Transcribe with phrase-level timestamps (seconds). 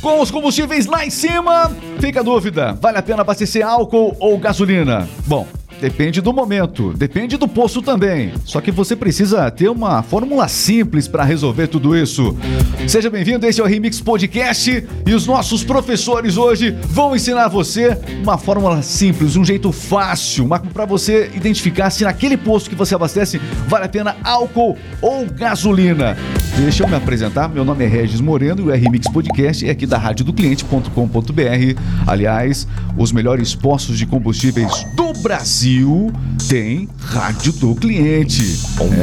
[0.00, 4.38] Com os combustíveis lá em cima, fica a dúvida: vale a pena abastecer álcool ou
[4.38, 5.08] gasolina?
[5.26, 5.46] Bom,
[5.80, 8.32] Depende do momento, depende do posto também.
[8.44, 12.36] Só que você precisa ter uma fórmula simples para resolver tudo isso.
[12.88, 17.96] Seja bem-vindo, esse é o Remix Podcast e os nossos professores hoje vão ensinar você
[18.20, 23.40] uma fórmula simples, um jeito fácil, para você identificar se naquele posto que você abastece
[23.68, 26.16] vale a pena álcool ou gasolina.
[26.56, 29.86] Deixa eu me apresentar, meu nome é Regis Moreno e o RMix Podcast é aqui
[29.86, 31.80] da radiodocliente.com.br.
[32.04, 32.66] Aliás,
[32.96, 36.10] os melhores postos de combustíveis do Brasil Brasil
[36.48, 38.58] tem rádio do cliente.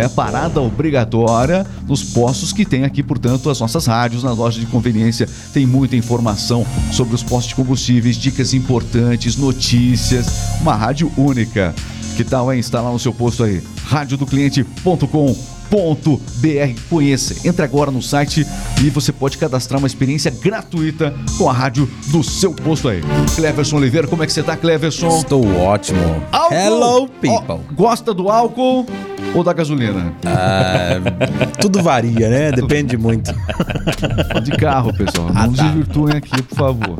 [0.00, 4.66] É parada obrigatória nos postos que tem aqui, portanto, as nossas rádios nas lojas de
[4.66, 5.28] conveniência.
[5.52, 10.26] Tem muita informação sobre os postos de combustíveis, dicas importantes, notícias.
[10.62, 11.74] Uma rádio única.
[12.16, 13.62] Que tal é instalar no seu posto aí?
[13.84, 17.48] radiodocliente.com.br br Conheça.
[17.48, 18.46] Entre agora no site
[18.82, 23.02] e você pode cadastrar uma experiência gratuita com a rádio do seu posto aí.
[23.34, 25.08] Cleverson Oliveira, como é que você tá, Cleverson?
[25.08, 26.22] Estou ótimo.
[26.32, 26.54] Álcool.
[26.54, 27.44] Hello, people.
[27.48, 28.86] Oh, gosta do álcool?
[29.34, 30.14] ou da gasolina?
[30.24, 30.98] Ah,
[31.60, 32.52] tudo varia, né?
[32.52, 33.32] Depende muito.
[34.42, 35.28] De carro, pessoal.
[35.32, 35.62] Não ah, tá.
[35.64, 36.98] desvirtuem aqui, por favor.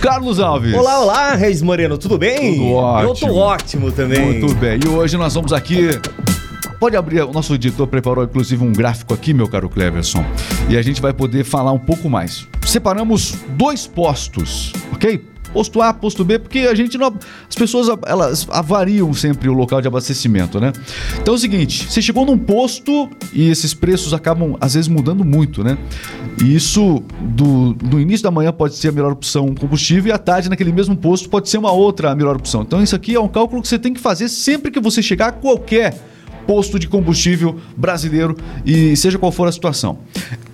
[0.00, 0.74] Carlos Alves.
[0.74, 1.98] Olá, olá, Reis Moreno.
[1.98, 2.54] Tudo bem?
[2.54, 3.08] Tudo ótimo.
[3.08, 4.38] Eu tô ótimo também.
[4.38, 4.80] Muito bem.
[4.82, 5.90] E hoje nós vamos aqui
[6.78, 10.24] Pode abrir, o nosso editor preparou inclusive um gráfico aqui, meu caro Cleverson,
[10.68, 12.46] e a gente vai poder falar um pouco mais.
[12.64, 15.24] Separamos dois postos, ok?
[15.52, 17.12] Posto A, posto B, porque a gente não.
[17.48, 20.72] As pessoas elas avariam sempre o local de abastecimento, né?
[21.20, 25.24] Então é o seguinte: você chegou num posto e esses preços acabam às vezes mudando
[25.24, 25.78] muito, né?
[26.44, 30.18] E isso do, no início da manhã pode ser a melhor opção combustível e à
[30.18, 32.62] tarde naquele mesmo posto pode ser uma outra melhor opção.
[32.62, 35.28] Então isso aqui é um cálculo que você tem que fazer sempre que você chegar
[35.28, 36.07] a qualquer
[36.48, 39.98] posto de combustível brasileiro e seja qual for a situação.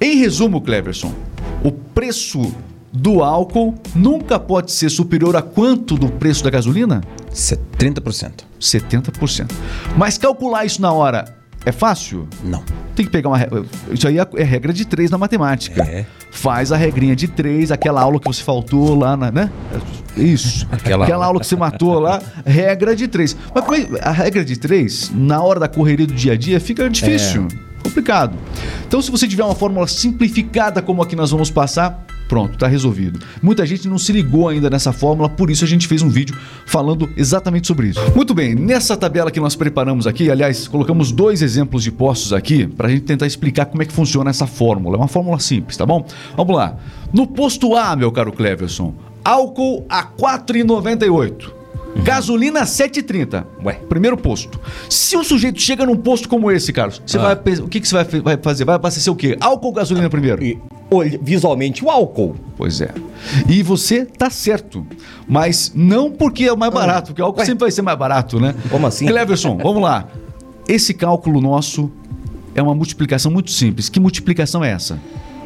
[0.01, 1.15] Em resumo, Cleverson,
[1.63, 2.53] o preço
[2.93, 7.01] do álcool nunca pode ser superior a quanto do preço da gasolina?
[7.33, 8.45] 30%.
[8.61, 9.53] 70%.
[9.97, 12.29] Mas calcular isso na hora é fácil?
[12.43, 12.63] Não.
[12.95, 13.39] Tem que pegar uma.
[13.91, 15.83] Isso aí é regra de três na matemática.
[15.83, 16.05] É.
[16.31, 19.31] Faz a regrinha de três, aquela aula que você faltou lá na.
[19.31, 19.51] Né?
[20.17, 20.67] Isso.
[20.73, 23.37] Aquela, aquela aula que você matou lá, regra de três.
[23.55, 26.89] Mas é, a regra de três, na hora da correria do dia a dia, fica
[26.89, 27.49] difícil.
[27.51, 27.83] É.
[27.83, 28.37] Complicado.
[28.87, 32.67] Então, se você tiver uma fórmula simplificada como a que nós vamos passar, Pronto, está
[32.67, 33.21] resolvido.
[33.43, 36.37] Muita gente não se ligou ainda nessa fórmula, por isso a gente fez um vídeo
[36.67, 38.01] falando exatamente sobre isso.
[38.15, 42.67] Muito bem, nessa tabela que nós preparamos aqui, aliás, colocamos dois exemplos de postos aqui
[42.67, 44.97] para a gente tentar explicar como é que funciona essa fórmula.
[44.97, 46.07] É uma fórmula simples, tá bom?
[46.37, 46.77] Vamos lá.
[47.13, 51.64] No posto A, meu caro Cleverson, álcool a 4,98.
[51.95, 52.03] Uhum.
[52.03, 53.45] Gasolina 7,30.
[53.65, 53.75] Ué.
[53.89, 54.61] Primeiro posto.
[54.89, 57.35] Se o sujeito chega num posto como esse, Carlos, você ah.
[57.35, 58.65] vai, o que, que você vai, vai fazer?
[58.65, 59.37] Vai abastecer o quê?
[59.41, 60.43] Álcool ou gasolina primeiro?
[60.43, 60.59] E,
[61.23, 62.37] visualmente o álcool.
[62.57, 62.91] Pois é.
[63.49, 64.87] E você tá certo.
[65.27, 66.75] Mas não porque é o mais ah.
[66.75, 67.47] barato, porque o álcool Ué.
[67.47, 68.55] sempre vai ser mais barato, né?
[68.71, 69.07] Como assim?
[69.07, 70.09] Cleverson, vamos lá.
[70.69, 71.91] Esse cálculo nosso
[72.55, 73.89] é uma multiplicação muito simples.
[73.89, 74.99] Que multiplicação é essa?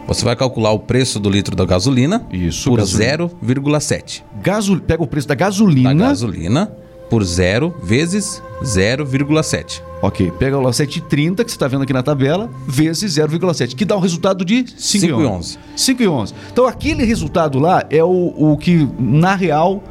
[0.09, 4.23] Você vai calcular o preço do litro da gasolina Isso, por 0,7.
[4.43, 4.81] Gasol...
[4.81, 5.95] Pega o preço da gasolina.
[5.95, 6.73] Da gasolina
[7.11, 9.83] por 0 vezes 0,7.
[10.01, 13.97] Ok, pega o 7,30 que você está vendo aqui na tabela, vezes 0,7, que dá
[13.97, 15.59] o resultado de 5,11.
[15.77, 16.35] 5,11.
[16.53, 19.83] Então aquele resultado lá é o, o que, na real,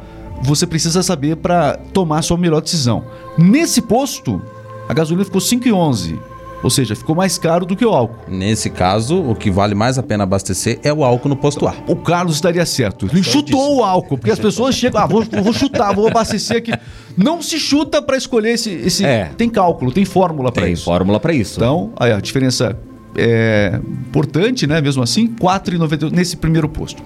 [0.42, 3.04] você precisa saber para tomar a sua melhor decisão.
[3.36, 4.40] Nesse posto,
[4.88, 6.18] a gasolina ficou 5,11.
[6.62, 8.18] Ou seja, ficou mais caro do que o álcool.
[8.28, 11.74] Nesse caso, o que vale mais a pena abastecer é o álcool no posto A.
[11.86, 13.08] O Carlos estaria certo.
[13.10, 16.72] Ele chutou o álcool, porque as pessoas chegam, ah, vou, vou chutar, vou abastecer aqui.
[17.16, 19.04] Não se chuta para escolher esse, esse.
[19.04, 19.30] É.
[19.36, 20.84] Tem cálculo, tem fórmula para isso.
[20.84, 21.58] Tem fórmula para isso.
[21.58, 22.76] Então, aí a diferença
[23.16, 24.80] é, importante, né?
[24.80, 27.02] Mesmo assim, 4,98 nesse primeiro posto.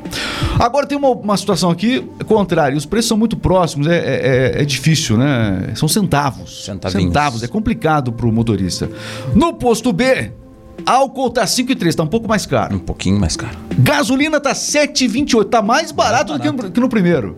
[0.59, 2.77] Agora tem uma, uma situação aqui contrária.
[2.77, 5.73] Os preços são muito próximos, é, é, é, é difícil, né?
[5.75, 6.65] São centavos.
[6.65, 7.05] Centavinhos.
[7.05, 8.91] Centavos, é complicado para o motorista.
[9.35, 10.33] No posto B,
[10.85, 12.77] Álcool tá 5,3, tá um pouco mais caro.
[12.77, 13.57] Um pouquinho mais caro.
[13.79, 16.69] Gasolina tá 7,28, tá mais barato, mais barato.
[16.69, 17.37] do que no primeiro.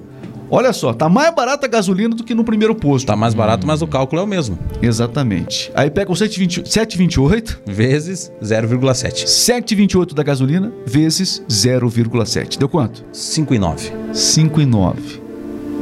[0.56, 3.08] Olha só, tá mais barata a gasolina do que no primeiro posto.
[3.08, 4.56] Tá mais barato, mas o cálculo é o mesmo.
[4.80, 5.72] Exatamente.
[5.74, 9.24] Aí pega o 7,28 vezes 0,7.
[9.24, 12.56] 7,28 da gasolina vezes 0,7.
[12.56, 13.04] Deu quanto?
[13.12, 13.90] 5,9.
[14.12, 14.94] 5,9.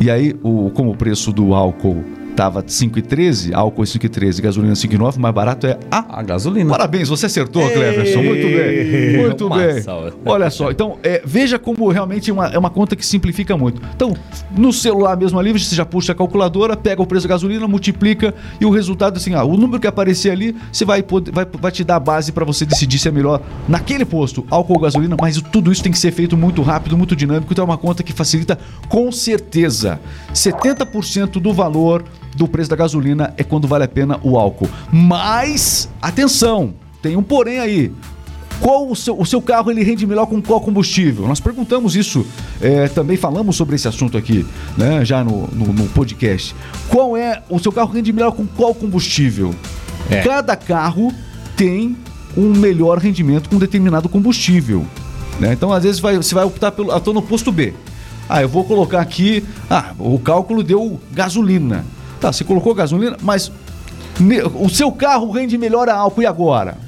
[0.01, 2.03] E aí, o, como o preço do álcool
[2.35, 6.71] tava 5,13, álcool 5,13, gasolina 5,9, mais barato é a A gasolina.
[6.71, 8.23] Parabéns, você acertou, Cleverson.
[8.23, 9.19] Muito bem.
[9.19, 9.85] Muito bem.
[10.25, 13.83] Olha só, então, é, veja como realmente é uma, é uma conta que simplifica muito.
[13.95, 14.15] Então,
[14.51, 18.35] no celular mesmo ali, você já puxa a calculadora, pega o preço da gasolina, multiplica
[18.61, 21.71] e o resultado, assim, ah, o número que aparecer ali, você vai, poder, vai, vai
[21.71, 25.17] te dar a base para você decidir se é melhor naquele posto, álcool ou gasolina,
[25.21, 28.03] mas tudo isso tem que ser feito muito rápido, muito dinâmico, então é uma conta
[28.03, 28.59] que facilita
[28.89, 30.01] com certeza.
[30.33, 32.05] 70% do valor
[32.37, 34.69] do preço da gasolina é quando vale a pena o álcool.
[34.91, 37.93] Mas, atenção, tem um porém aí.
[38.61, 41.27] Qual o seu, o seu carro ele rende melhor com qual combustível?
[41.27, 42.25] Nós perguntamos isso,
[42.61, 44.47] é, também falamos sobre esse assunto aqui,
[44.79, 45.05] né?
[45.05, 46.55] Já no, no, no podcast.
[46.89, 49.53] Qual é o seu carro rende melhor com qual combustível?
[50.09, 50.21] É.
[50.23, 51.13] Cada carro
[51.57, 51.97] tem
[52.37, 54.87] um melhor rendimento com determinado combustível.
[55.41, 55.53] né?
[55.53, 56.93] Então, às vezes, vai- você vai optar pelo.
[56.93, 57.75] Ah, tô no posto B.
[58.29, 59.43] Ah, eu vou colocar aqui.
[59.69, 61.85] Ah, o cálculo deu gasolina.
[62.23, 63.51] Tá, você colocou gasolina, mas
[64.55, 66.79] o seu carro rende melhor a álcool e agora?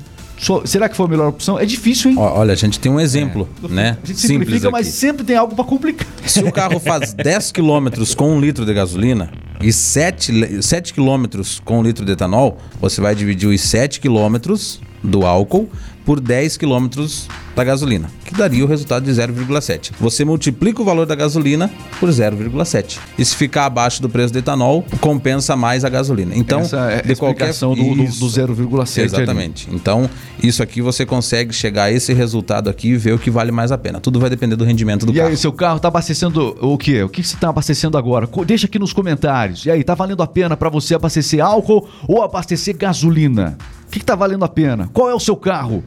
[0.65, 1.59] Será que foi a melhor opção?
[1.59, 2.17] É difícil, hein?
[2.19, 3.97] Olha, a gente tem um exemplo, né?
[4.03, 4.97] A gente simplifica, mas aqui.
[4.97, 6.07] sempre tem algo pra complicar.
[6.27, 10.95] Se o carro faz 10 quilômetros com um litro de gasolina e 7, le- 7
[10.95, 15.69] quilômetros com um litro de etanol, você vai dividir os 7 quilômetros do álcool
[16.05, 19.93] por 10 quilômetros da gasolina, que daria o resultado de 0,7.
[20.01, 21.71] Você multiplica o valor da gasolina
[22.01, 22.99] por 0,7.
[23.19, 26.33] E se ficar abaixo do preço do etanol, compensa mais a gasolina.
[26.35, 28.21] Então, Essa é a de qualquer explicação do, do, Isso.
[28.21, 29.07] do 0,7 ali.
[29.07, 29.69] Exatamente.
[29.73, 30.09] Então,
[30.43, 33.71] isso aqui você consegue chegar a esse resultado aqui e ver o que vale mais
[33.73, 34.01] a pena.
[34.01, 35.29] Tudo vai depender do rendimento do E carro.
[35.29, 37.03] aí, seu carro tá abastecendo o quê?
[37.03, 38.29] O que você tá abastecendo agora?
[38.47, 39.65] Deixa aqui nos comentários.
[39.65, 43.57] E aí, tá valendo a pena pra você abastecer álcool ou abastecer gasolina?
[43.87, 44.91] O que, que tá valendo a pena?
[44.93, 45.85] Qual é o seu carro?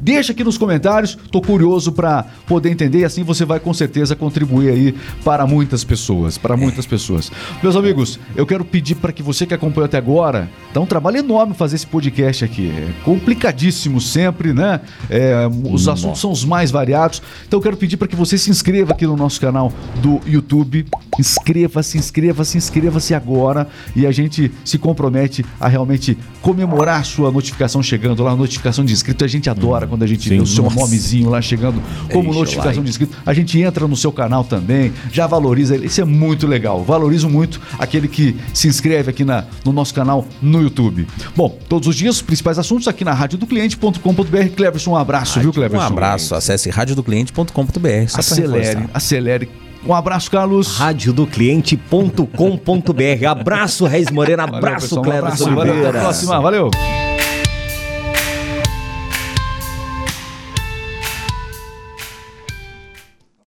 [0.00, 4.16] Deixa aqui nos comentários, tô curioso pra poder entender e assim você vai com certeza
[4.16, 7.30] contribuir aí para muitas pessoas, para muitas pessoas.
[7.62, 11.18] Meus amigos, eu quero pedir para que você que acompanhou até agora, dá um trabalho
[11.18, 14.80] enorme fazer esse podcast aqui, é complicadíssimo sempre, né?
[15.10, 18.50] É, os assuntos são os mais variados, então eu quero pedir para que você se
[18.50, 20.86] inscreva aqui no nosso canal do YouTube,
[21.18, 27.82] inscreva-se, inscreva-se, inscreva-se agora e a gente se compromete a realmente comemorar a sua notificação
[27.82, 30.64] chegando lá, notificação de inscrito, a gente adora quando a gente Sim, vê o seu
[30.64, 30.76] nossa.
[30.76, 31.82] nomezinho lá chegando
[32.12, 32.84] como Deixa notificação like.
[32.84, 33.16] de inscrito.
[33.26, 35.86] A gente entra no seu canal também, já valoriza ele.
[35.86, 36.82] Isso é muito legal.
[36.82, 41.06] Valorizo muito aquele que se inscreve aqui na, no nosso canal no YouTube.
[41.36, 44.48] Bom, todos os dias, os principais assuntos aqui na rádio do cliente.com.br.
[44.56, 45.84] Cleverson, um abraço, viu, Cleverson?
[45.84, 48.04] Um abraço, acesse radiodocliente.com.br.
[48.14, 49.48] Acelere, acelere.
[49.86, 50.76] Um abraço, Carlos.
[50.76, 53.26] Radiodocliente.com.br.
[53.26, 54.44] Abraço, Reis Morena.
[54.44, 55.00] Abraço, pessoal.
[55.00, 55.70] Um Cleverson abraço.
[55.70, 56.40] Até a próxima.
[56.40, 56.70] Valeu.